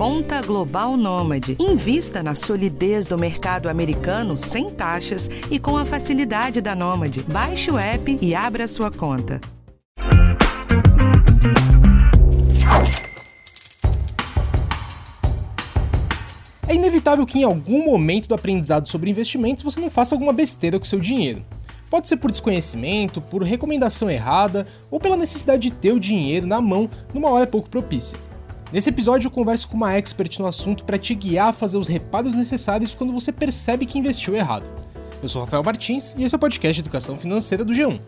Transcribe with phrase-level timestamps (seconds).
[0.00, 1.58] Conta Global Nômade.
[1.60, 7.22] Invista na solidez do mercado americano sem taxas e com a facilidade da Nômade.
[7.30, 9.38] Baixe o app e abra sua conta.
[16.66, 20.78] É inevitável que em algum momento do aprendizado sobre investimentos você não faça alguma besteira
[20.78, 21.42] com seu dinheiro.
[21.90, 26.58] Pode ser por desconhecimento, por recomendação errada ou pela necessidade de ter o dinheiro na
[26.58, 28.29] mão numa hora pouco propícia.
[28.72, 31.88] Nesse episódio eu converso com uma expert no assunto para te guiar a fazer os
[31.88, 34.70] reparos necessários quando você percebe que investiu errado.
[35.20, 38.00] Eu sou Rafael Martins e esse é o podcast Educação Financeira do G1.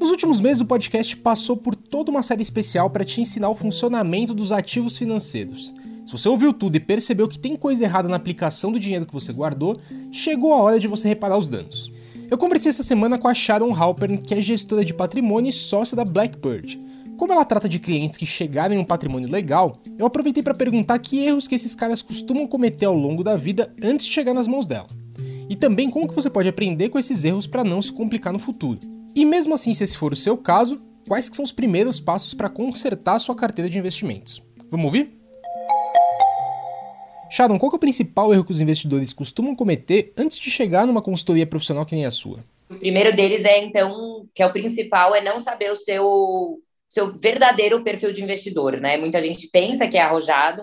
[0.00, 3.54] Nos últimos meses, o podcast passou por toda uma série especial para te ensinar o
[3.54, 5.74] funcionamento dos ativos financeiros.
[6.06, 9.12] Se você ouviu tudo e percebeu que tem coisa errada na aplicação do dinheiro que
[9.12, 9.78] você guardou,
[10.10, 11.92] chegou a hora de você reparar os danos.
[12.30, 15.96] Eu conversei essa semana com a Sharon Halpern, que é gestora de patrimônio e sócia
[15.96, 16.78] da Blackbird.
[17.16, 20.98] Como ela trata de clientes que chegaram em um patrimônio legal, eu aproveitei para perguntar
[20.98, 24.48] que erros que esses caras costumam cometer ao longo da vida antes de chegar nas
[24.48, 24.86] mãos dela.
[25.48, 28.38] E também como que você pode aprender com esses erros para não se complicar no
[28.38, 28.80] futuro.
[29.14, 32.48] E mesmo assim, se esse for o seu caso, quais são os primeiros passos para
[32.48, 34.42] consertar sua carteira de investimentos?
[34.70, 35.23] Vamos ouvir?
[37.34, 41.02] Sharon, qual é o principal erro que os investidores costumam cometer antes de chegar numa
[41.02, 42.38] consultoria profissional que nem a sua?
[42.70, 47.12] O primeiro deles é, então, que é o principal, é não saber o seu, seu
[47.12, 48.96] verdadeiro perfil de investidor, né?
[48.96, 50.62] Muita gente pensa que é arrojado,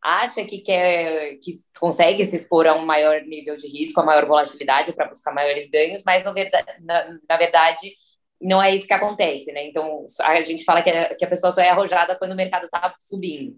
[0.00, 4.24] acha que quer, que consegue se expor a um maior nível de risco, a maior
[4.24, 7.92] volatilidade para buscar maiores ganhos, mas verdade, na, na, verdade
[8.40, 9.66] não é isso que acontece, né?
[9.66, 12.66] Então a gente fala que a, que a pessoa só é arrojada quando o mercado
[12.66, 13.56] está subindo.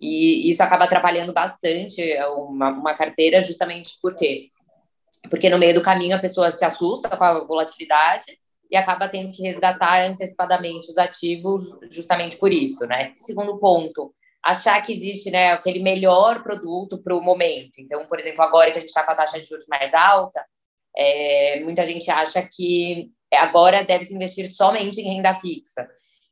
[0.00, 2.02] E isso acaba atrapalhando bastante
[2.48, 4.50] uma, uma carteira, justamente por quê?
[5.30, 8.26] Porque no meio do caminho a pessoa se assusta com a volatilidade
[8.70, 13.14] e acaba tendo que resgatar antecipadamente os ativos justamente por isso, né?
[13.20, 17.78] Segundo ponto, achar que existe né, aquele melhor produto para o momento.
[17.78, 20.44] Então, por exemplo, agora que a gente está com a taxa de juros mais alta,
[20.96, 25.86] é, muita gente acha que agora deve se investir somente em renda fixa.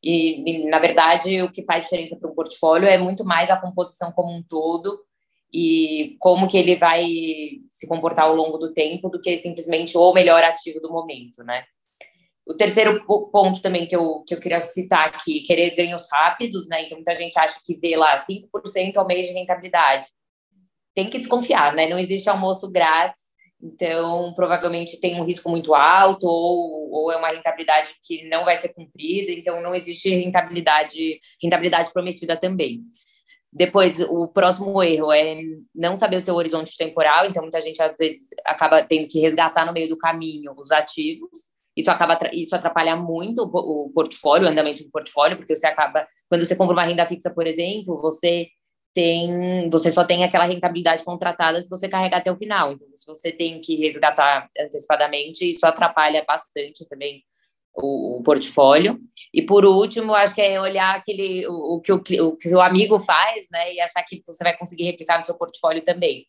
[0.04, 3.56] E, e, na verdade, o que faz diferença para um portfólio é muito mais a
[3.56, 5.00] composição como um todo
[5.50, 7.06] e como que ele vai
[7.70, 11.64] se comportar ao longo do tempo do que simplesmente o melhor ativo do momento, né?
[12.46, 16.82] O terceiro ponto também que eu, que eu queria citar aqui, querer ganhos rápidos, né?
[16.82, 20.08] Então, muita gente acha que vê lá 5% ao mês de rentabilidade.
[20.94, 21.88] Tem que desconfiar, né?
[21.88, 23.22] Não existe almoço grátis
[23.64, 28.58] então, provavelmente tem um risco muito alto ou, ou é uma rentabilidade que não vai
[28.58, 32.82] ser cumprida, então não existe rentabilidade, rentabilidade prometida também.
[33.50, 35.40] Depois, o próximo erro é
[35.74, 39.64] não saber o seu horizonte temporal, então muita gente às vezes acaba tendo que resgatar
[39.64, 41.30] no meio do caminho os ativos.
[41.74, 46.44] Isso acaba isso atrapalha muito o portfólio, o andamento do portfólio, porque você acaba quando
[46.44, 48.48] você compra uma renda fixa, por exemplo, você
[48.94, 52.72] tem, você só tem aquela rentabilidade contratada se você carregar até o final.
[52.72, 57.22] Então, se você tem que resgatar antecipadamente, isso atrapalha bastante também
[57.74, 59.00] o, o portfólio.
[59.32, 62.60] E por último, acho que é olhar aquele o, o, que o, o que o
[62.60, 66.26] amigo faz, né, e achar que você vai conseguir replicar no seu portfólio também.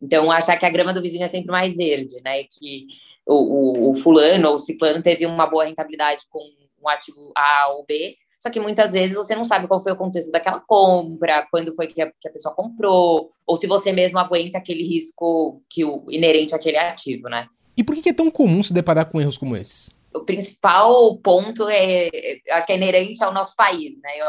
[0.00, 2.86] Então, achar que a grama do vizinho é sempre mais verde, né, que
[3.26, 6.40] o, o, o fulano ou o ciclano teve uma boa rentabilidade com
[6.82, 9.96] um ativo A ou B, só que muitas vezes você não sabe qual foi o
[9.96, 14.20] contexto daquela compra, quando foi que a, que a pessoa comprou, ou se você mesmo
[14.20, 17.48] aguenta aquele risco que o inerente àquele ativo, né?
[17.76, 19.90] E por que é tão comum se deparar com erros como esses?
[20.14, 22.08] O principal ponto é,
[22.52, 24.10] acho que é inerente ao nosso país, né?
[24.16, 24.26] Eu,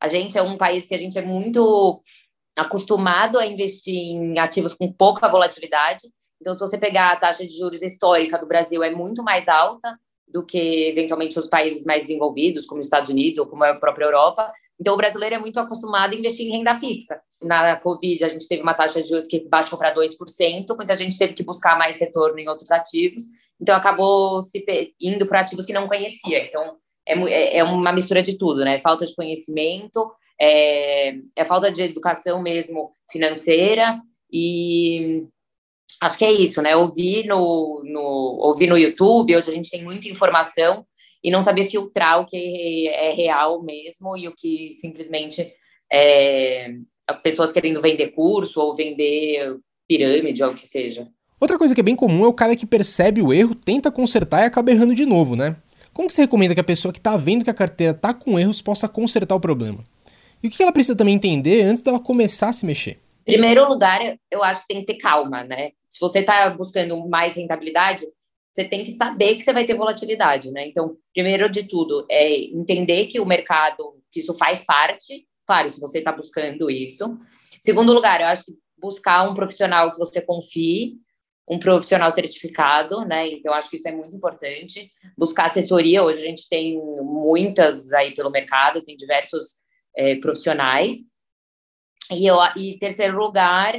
[0.00, 2.00] a gente é um país que a gente é muito
[2.56, 6.06] acostumado a investir em ativos com pouca volatilidade.
[6.40, 9.98] Então, se você pegar a taxa de juros histórica do Brasil, é muito mais alta
[10.28, 14.04] do que eventualmente os países mais desenvolvidos, como os Estados Unidos ou como a própria
[14.04, 14.52] Europa.
[14.78, 17.20] Então, o brasileiro é muito acostumado a investir em renda fixa.
[17.42, 21.18] Na Covid, a gente teve uma taxa de juros que baixou para 2%, muita gente
[21.18, 23.22] teve que buscar mais retorno em outros ativos,
[23.60, 24.64] então acabou se
[25.00, 26.44] indo para ativos que não conhecia.
[26.44, 26.76] Então,
[27.06, 28.78] é, é, é uma mistura de tudo, né?
[28.78, 30.10] Falta de conhecimento,
[30.40, 34.00] é, é falta de educação mesmo financeira
[34.30, 35.26] e
[36.00, 36.76] acho que é isso, né?
[36.76, 40.84] Ouvir no, no, ouvir no YouTube, hoje a gente tem muita informação
[41.22, 45.52] e não saber filtrar o que é real mesmo e o que simplesmente
[45.92, 46.74] é
[47.22, 49.56] pessoas querendo vender curso ou vender
[49.88, 51.08] pirâmide ou o que seja.
[51.38, 54.42] Outra coisa que é bem comum é o cara que percebe o erro, tenta consertar
[54.42, 55.56] e acaba errando de novo, né?
[55.92, 58.38] Como que você recomenda que a pessoa que está vendo que a carteira está com
[58.38, 59.84] erros possa consertar o problema?
[60.42, 62.98] E o que ela precisa também entender antes dela começar a se mexer?
[63.24, 64.00] Primeiro lugar,
[64.30, 65.70] eu acho que tem que ter calma, né?
[65.96, 68.04] Se você está buscando mais rentabilidade,
[68.54, 70.66] você tem que saber que você vai ter volatilidade, né?
[70.66, 75.80] Então, primeiro de tudo, é entender que o mercado que isso faz parte, claro, se
[75.80, 77.16] você está buscando isso.
[77.62, 80.98] Segundo lugar, eu acho que buscar um profissional que você confie,
[81.48, 83.28] um profissional certificado, né?
[83.28, 84.92] Então, acho que isso é muito importante.
[85.16, 89.56] Buscar assessoria, hoje a gente tem muitas aí pelo mercado, tem diversos
[89.96, 90.96] é, profissionais.
[92.12, 93.74] E, eu, e terceiro lugar,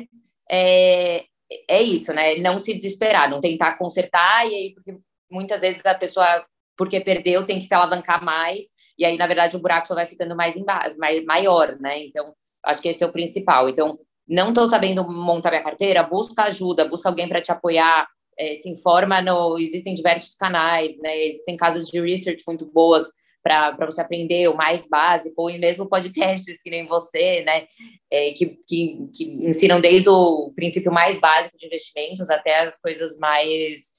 [0.49, 1.25] é,
[1.67, 2.35] é isso, né?
[2.35, 4.97] Não se desesperar, não tentar consertar, e aí, porque
[5.29, 6.45] muitas vezes a pessoa,
[6.77, 8.65] porque perdeu, tem que se alavancar mais,
[8.97, 10.55] e aí, na verdade, o buraco só vai ficando mais,
[10.97, 12.05] mais maior, né?
[12.05, 12.33] Então,
[12.65, 13.69] acho que esse é o principal.
[13.69, 18.07] Então, não estou sabendo montar minha carteira, busca ajuda, busca alguém para te apoiar,
[18.37, 21.17] é, se informa, no, existem diversos canais, né?
[21.25, 23.05] Existem casas de research muito boas
[23.47, 27.65] para você aprender o mais básico, ou mesmo podcasts que nem você, né,
[28.11, 33.17] é, que, que, que, ensinam desde o princípio mais básico de investimentos até as coisas
[33.17, 33.95] mais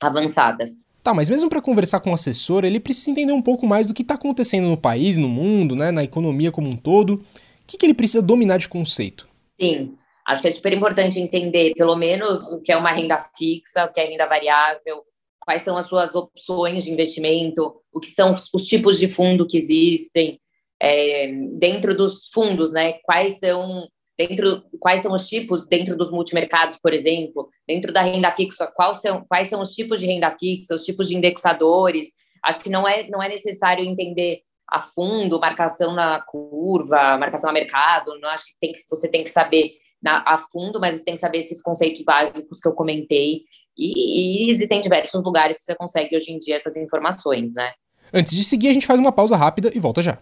[0.00, 0.86] avançadas.
[1.02, 3.94] Tá, mas mesmo para conversar com o assessor, ele precisa entender um pouco mais do
[3.94, 7.14] que está acontecendo no país, no mundo, né, na economia como um todo.
[7.14, 7.20] O
[7.66, 9.26] que, que ele precisa dominar de conceito?
[9.60, 13.86] Sim, acho que é super importante entender, pelo menos, o que é uma renda fixa,
[13.86, 15.02] o que é renda variável,
[15.48, 19.56] quais são as suas opções de investimento, o que são os tipos de fundo que
[19.56, 20.38] existem,
[20.78, 22.98] é, dentro dos fundos, né?
[23.02, 28.30] Quais são dentro quais são os tipos dentro dos multimercados, por exemplo, dentro da renda
[28.30, 32.08] fixa, quais são quais são os tipos de renda fixa, os tipos de indexadores.
[32.44, 37.54] Acho que não é não é necessário entender a fundo, marcação na curva, marcação a
[37.54, 38.20] mercado.
[38.20, 39.72] Não acho que tem que você tem que saber
[40.02, 43.44] na, a fundo, mas você tem que saber esses conceitos básicos que eu comentei
[43.78, 47.72] e, e existem diversos lugares que você consegue hoje em dia essas informações, né?
[48.12, 50.18] Antes de seguir, a gente faz uma pausa rápida e volta já.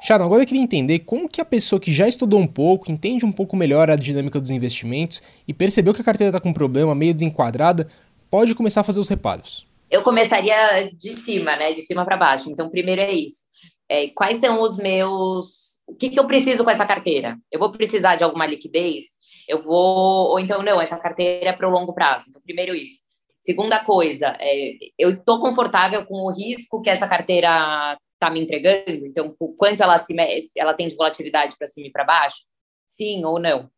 [0.00, 3.26] Sharon, agora eu queria entender como que a pessoa que já estudou um pouco, entende
[3.26, 6.54] um pouco melhor a dinâmica dos investimentos e percebeu que a carteira está com um
[6.54, 7.88] problema meio desenquadrada,
[8.30, 9.66] pode começar a fazer os reparos.
[9.90, 11.74] Eu começaria de cima, né?
[11.74, 12.48] De cima para baixo.
[12.50, 13.42] Então, primeiro é isso.
[13.86, 17.38] É, quais são os meus o que, que eu preciso com essa carteira?
[17.50, 19.04] Eu vou precisar de alguma liquidez?
[19.48, 22.26] Eu vou, ou então não, essa carteira é para o longo prazo.
[22.28, 23.00] Então, primeiro isso.
[23.40, 29.06] Segunda coisa, é, eu estou confortável com o risco que essa carteira está me entregando?
[29.06, 30.14] Então, o quanto ela, se,
[30.56, 32.42] ela tem de volatilidade para cima e para baixo?
[32.86, 33.70] Sim ou não?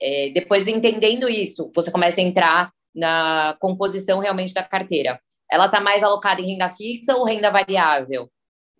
[0.00, 5.20] É, depois, entendendo isso, você começa a entrar na composição realmente da carteira.
[5.50, 8.30] Ela está mais alocada em renda fixa ou renda variável?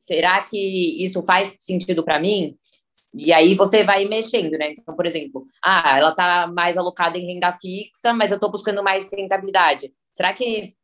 [0.06, 2.56] Será que isso faz sentido para mim?
[3.14, 4.72] E aí você vai mexendo, né?
[4.72, 8.82] Então, por exemplo, ah, ela está mais alocada em renda fixa, mas eu estou buscando
[8.82, 9.92] mais rentabilidade.
[10.12, 10.74] Será que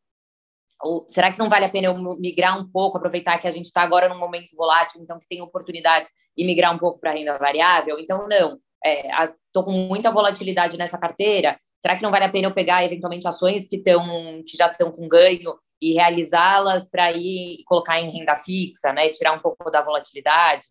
[0.82, 3.66] ou, será que não vale a pena eu migrar um pouco, aproveitar que a gente
[3.66, 7.36] está agora num momento volátil, então que tem oportunidades e migrar um pouco para renda
[7.36, 7.98] variável?
[7.98, 8.58] Então, não.
[8.82, 11.58] Estou é, com muita volatilidade nessa carteira.
[11.82, 14.90] Será que não vale a pena eu pegar eventualmente ações que, tão, que já estão
[14.90, 19.08] com ganho e realizá-las para ir colocar em renda fixa, né?
[19.08, 20.66] Tirar um pouco da volatilidade.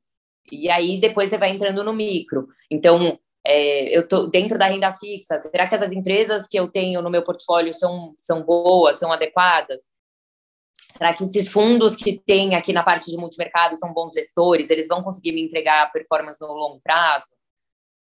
[0.51, 2.47] E aí depois você vai entrando no micro.
[2.69, 5.37] Então, é, eu estou dentro da renda fixa.
[5.39, 9.81] Será que essas empresas que eu tenho no meu portfólio são, são boas, são adequadas?
[10.97, 14.69] Será que esses fundos que tem aqui na parte de multimercado são bons gestores?
[14.69, 17.27] Eles vão conseguir me entregar performance no longo prazo?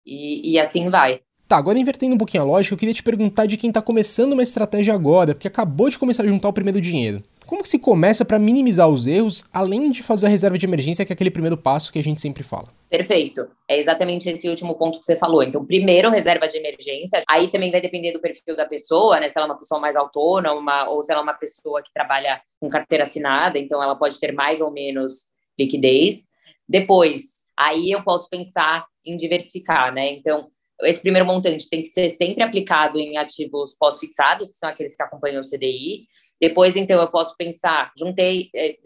[0.06, 1.20] E, e assim vai.
[1.48, 4.34] Tá, agora invertendo um pouquinho a lógica, eu queria te perguntar de quem está começando
[4.34, 7.22] uma estratégia agora, porque acabou de começar a juntar o primeiro dinheiro.
[7.46, 11.06] Como que se começa para minimizar os erros, além de fazer a reserva de emergência,
[11.06, 12.68] que é aquele primeiro passo que a gente sempre fala?
[12.90, 13.48] Perfeito.
[13.66, 15.42] É exatamente esse último ponto que você falou.
[15.42, 17.22] Então, primeiro, reserva de emergência.
[17.26, 19.30] Aí também vai depender do perfil da pessoa, né?
[19.30, 22.42] Se ela é uma pessoa mais autônoma ou se ela é uma pessoa que trabalha
[22.60, 26.28] com carteira assinada, então ela pode ter mais ou menos liquidez.
[26.68, 27.22] Depois,
[27.58, 30.12] aí eu posso pensar em diversificar, né?
[30.12, 30.50] Então,
[30.82, 35.02] esse primeiro montante tem que ser sempre aplicado em ativos pós-fixados, que são aqueles que
[35.02, 36.06] acompanham o CDI.
[36.40, 38.76] Depois, então, eu posso pensar, juntei, é,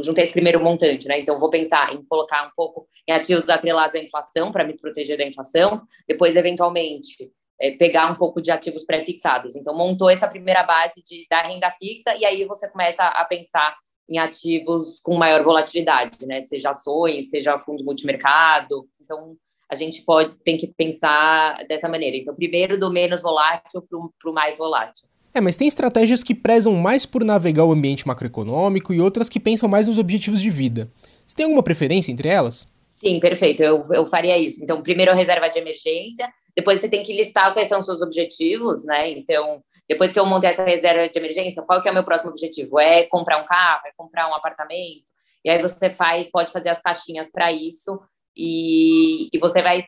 [0.00, 1.18] juntei esse primeiro montante, né?
[1.18, 5.18] Então, vou pensar em colocar um pouco em ativos atrelados à inflação, para me proteger
[5.18, 5.82] da inflação.
[6.06, 9.56] Depois, eventualmente, é, pegar um pouco de ativos pré-fixados.
[9.56, 13.76] Então, montou essa primeira base de, da renda fixa, e aí você começa a pensar
[14.08, 16.40] em ativos com maior volatilidade, né?
[16.40, 18.88] Seja ações, seja fundos multimercado.
[19.00, 19.36] Então,
[19.70, 22.16] a gente pode tem que pensar dessa maneira.
[22.16, 23.86] Então, primeiro do menos volátil
[24.18, 25.08] para o mais volátil.
[25.32, 29.38] É, mas tem estratégias que prezam mais por navegar o ambiente macroeconômico e outras que
[29.38, 30.90] pensam mais nos objetivos de vida.
[31.24, 32.66] Você tem alguma preferência entre elas?
[32.96, 33.62] Sim, perfeito.
[33.62, 34.62] Eu, eu faria isso.
[34.62, 38.84] Então, primeiro reserva de emergência, depois você tem que listar quais são os seus objetivos,
[38.84, 39.08] né?
[39.08, 42.30] Então, depois que eu montei essa reserva de emergência, qual que é o meu próximo
[42.30, 42.80] objetivo?
[42.80, 43.82] É comprar um carro?
[43.86, 45.04] É comprar um apartamento?
[45.44, 48.00] E aí você faz, pode fazer as caixinhas para isso
[48.40, 49.84] e, e você vai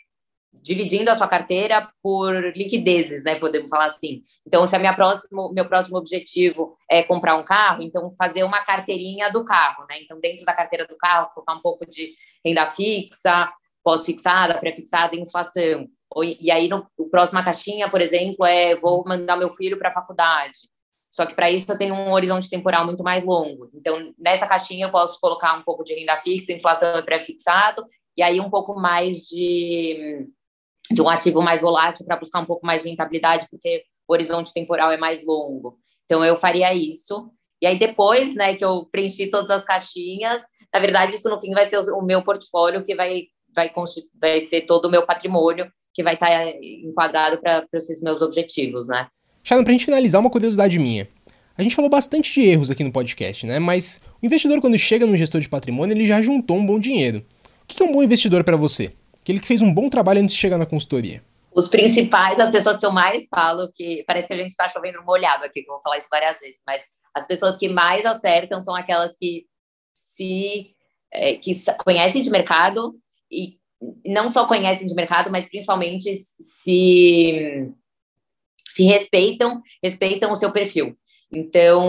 [0.53, 3.35] dividindo a sua carteira por liquidezes, né?
[3.37, 4.21] Podemos falar assim.
[4.47, 8.63] Então, se a minha próximo, meu próximo objetivo é comprar um carro, então fazer uma
[8.63, 9.99] carteirinha do carro, né?
[10.03, 12.13] Então, dentro da carteira do carro, colocar um pouco de
[12.45, 13.51] renda fixa,
[13.83, 15.89] pós-fixada, pré-fixada, inflação.
[16.41, 19.95] E aí, no, a próxima caixinha, por exemplo, é vou mandar meu filho para a
[19.95, 20.59] faculdade.
[21.13, 23.71] Só que para isso eu tenho um horizonte temporal muito mais longo.
[23.75, 27.85] Então, nessa caixinha eu posso colocar um pouco de renda fixa, inflação e pré-fixado,
[28.17, 30.27] e aí um pouco mais de,
[30.91, 34.55] de um ativo mais volátil para buscar um pouco mais de rentabilidade, porque o horizonte
[34.55, 35.79] temporal é mais longo.
[36.07, 37.31] Então, eu faria isso.
[37.61, 40.43] E aí, depois né, que eu preenchi todas as caixinhas,
[40.73, 43.71] na verdade, isso no fim vai ser o meu portfólio que vai, vai,
[44.19, 49.09] vai ser todo o meu patrimônio que vai estar enquadrado para esses meus objetivos, né?
[49.43, 51.09] Shannon, pra gente finalizar, uma curiosidade minha.
[51.57, 53.59] A gente falou bastante de erros aqui no podcast, né?
[53.59, 57.25] Mas o investidor, quando chega no gestor de patrimônio, ele já juntou um bom dinheiro.
[57.63, 58.93] O que é um bom investidor para você?
[59.21, 61.23] Aquele que fez um bom trabalho antes de chegar na consultoria.
[61.55, 65.03] Os principais, as pessoas que eu mais falo, que parece que a gente está chovendo
[65.05, 66.83] molhado aqui, que eu vou falar isso várias vezes, mas
[67.15, 69.45] as pessoas que mais acertam são aquelas que
[69.93, 70.75] se
[71.13, 71.53] é, que
[71.85, 72.95] conhecem de mercado
[73.31, 73.59] e
[74.07, 77.71] não só conhecem de mercado, mas principalmente se
[78.73, 80.97] se respeitam, respeitam o seu perfil.
[81.31, 81.83] Então,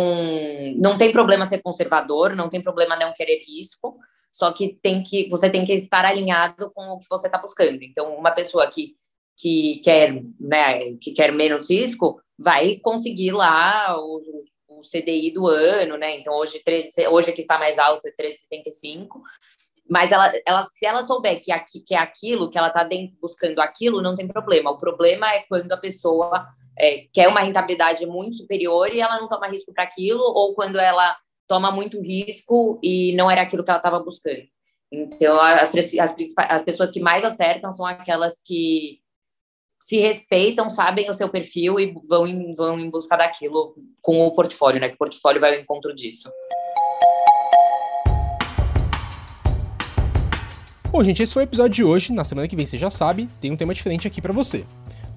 [0.78, 3.98] não tem problema ser conservador, não tem problema não querer risco,
[4.32, 7.84] só que tem que você tem que estar alinhado com o que você está buscando.
[7.84, 8.96] Então, uma pessoa que,
[9.38, 14.22] que quer né, que quer menos risco vai conseguir lá o,
[14.68, 16.18] o CDI do ano, né?
[16.18, 19.08] Então, hoje 13, hoje que está mais alto é 13,75.
[19.90, 22.88] Mas ela, ela, se ela souber que, aqui, que é aquilo, que ela está
[23.22, 24.72] buscando aquilo, não tem problema.
[24.72, 29.28] O problema é quando a pessoa é, quer uma rentabilidade muito superior e ela não
[29.28, 31.16] toma risco para aquilo, ou quando ela
[31.48, 34.44] toma muito risco e não era aquilo que ela estava buscando.
[34.92, 39.00] Então, as, as, as pessoas que mais acertam são aquelas que
[39.82, 44.34] se respeitam, sabem o seu perfil e vão em, vão em busca daquilo com o
[44.34, 44.88] portfólio, né?
[44.88, 46.32] Que o portfólio vai ao encontro disso.
[50.90, 52.14] Bom, gente, esse foi o episódio de hoje.
[52.14, 54.64] Na semana que vem, você já sabe, tem um tema diferente aqui para você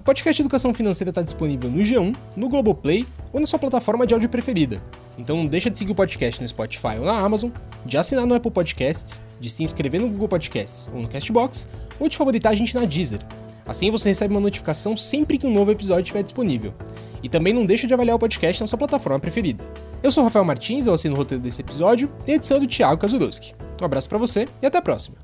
[0.07, 4.29] podcast Educação Financeira está disponível no G1, no Globoplay ou na sua plataforma de áudio
[4.29, 4.81] preferida.
[5.17, 7.51] Então não deixa de seguir o podcast no Spotify ou na Amazon,
[7.85, 11.67] de assinar no Apple Podcasts, de se inscrever no Google Podcasts ou no Castbox,
[11.99, 13.19] ou de favoritar a gente na Deezer.
[13.65, 16.73] Assim você recebe uma notificação sempre que um novo episódio estiver disponível.
[17.21, 19.61] E também não deixa de avaliar o podcast na sua plataforma preferida.
[20.01, 22.67] Eu sou Rafael Martins, eu assino o roteiro desse episódio e a edição é do
[22.67, 23.53] Thiago Kazudowski.
[23.81, 25.17] Um abraço para você e até a próxima.